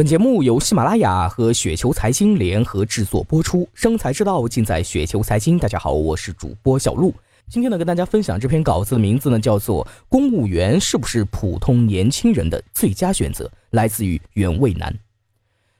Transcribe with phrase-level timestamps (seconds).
[0.00, 5.58] 本节目由喜马拉雅和雪球财经联合制作播出，生财之道尽在雪球财经。
[5.58, 7.14] 大家好，我是主播小璐。
[7.50, 14.98] 今天呢，跟大家分享这篇稿子的名字呢，叫做《公务员是不是普通年轻人的最佳选择》，来自于原味男。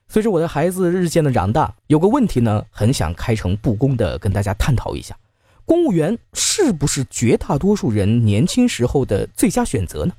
[0.07, 5.17] 随着我的孩子日渐的长大，有个问题呢，很想开诚布公的跟大家探讨一下：
[5.65, 10.13] 公务员是不是绝大多数人年轻时候的最佳选择呢？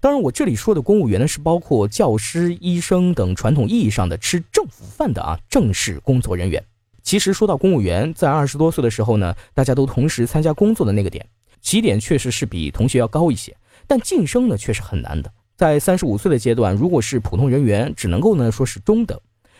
[0.00, 6.64] 当然，我这里说的公务员呢，是包括教师、医生等传统意义上的吃政府饭的啊正式工作人员。
[7.02, 11.26] 其实说到公务员，在二十多岁的时候呢，大家都同时参加工作的那个点，
[11.60, 13.56] 起点确实是比同学要高一些，
[13.88, 15.32] 但晋升呢却是很难的。
[15.56, 19.18] 在三十五岁的阶段，如果是普通人员，只能够呢说是中等；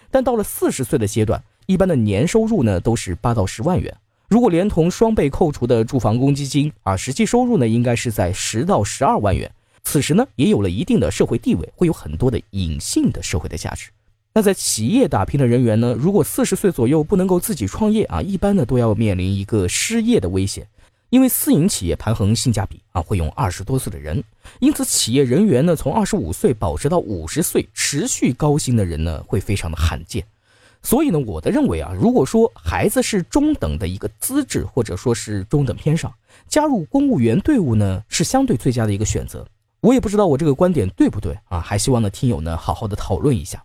[0.08, 3.92] 但到了四十岁的阶段，一般的年收入呢都是八到十万元，
[4.28, 9.50] 如果连同双倍扣除的住房公积金啊，实际收入呢应该是在十到十二万元。
[9.90, 13.88] 此时呢，也有了一定的社会地位，会有很多的隐性的社会的价值。
[14.34, 20.66] 那在企业打拼的人员呢，如果四十岁左右不能够自己创业啊，一般呢都要面临一个失业的危险。
[21.08, 24.22] 因为私营企业盘衡性价比啊，会用二十多岁的人，
[24.60, 30.22] 因此企业人员呢，从二十五岁保持到五十岁持续高薪的人呢，会非常的罕见。
[30.82, 36.12] 所以呢，我的认为啊，如果说孩子是中等的一个资质，或者说是中等偏上，
[36.46, 39.46] 加入公务员队伍呢，是相对最佳的一个选择。
[39.80, 43.62] 我也不知道我这个观点对不对啊，还希望呢听友呢好好的讨论一下。